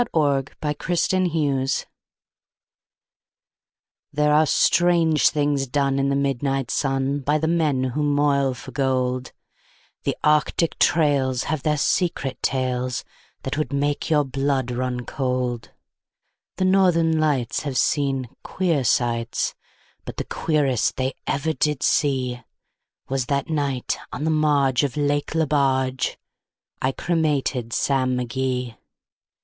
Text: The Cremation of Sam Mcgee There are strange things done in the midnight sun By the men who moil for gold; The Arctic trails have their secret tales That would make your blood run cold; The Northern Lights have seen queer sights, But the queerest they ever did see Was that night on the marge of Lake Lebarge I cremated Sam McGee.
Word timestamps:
The 0.01 0.47
Cremation 0.79 1.27
of 1.27 1.31
Sam 1.31 1.31
Mcgee 1.31 1.85
There 4.11 4.33
are 4.33 4.47
strange 4.47 5.29
things 5.29 5.67
done 5.67 5.99
in 5.99 6.09
the 6.09 6.15
midnight 6.15 6.71
sun 6.71 7.19
By 7.19 7.37
the 7.37 7.47
men 7.47 7.83
who 7.83 8.01
moil 8.01 8.55
for 8.55 8.71
gold; 8.71 9.31
The 10.01 10.17
Arctic 10.23 10.79
trails 10.79 11.43
have 11.43 11.61
their 11.61 11.77
secret 11.77 12.41
tales 12.41 13.05
That 13.43 13.59
would 13.59 13.71
make 13.71 14.09
your 14.09 14.23
blood 14.23 14.71
run 14.71 15.05
cold; 15.05 15.69
The 16.55 16.65
Northern 16.65 17.19
Lights 17.19 17.59
have 17.61 17.77
seen 17.77 18.27
queer 18.41 18.83
sights, 18.83 19.53
But 20.03 20.17
the 20.17 20.25
queerest 20.25 20.95
they 20.95 21.13
ever 21.27 21.53
did 21.53 21.83
see 21.83 22.41
Was 23.07 23.27
that 23.27 23.51
night 23.51 23.99
on 24.11 24.23
the 24.23 24.31
marge 24.31 24.83
of 24.83 24.97
Lake 24.97 25.35
Lebarge 25.35 26.17
I 26.81 26.91
cremated 26.91 27.71
Sam 27.71 28.17
McGee. 28.17 28.75